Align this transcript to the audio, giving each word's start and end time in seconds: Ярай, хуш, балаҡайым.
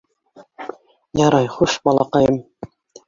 Ярай, 1.21 1.49
хуш, 1.57 1.77
балаҡайым. 1.89 2.41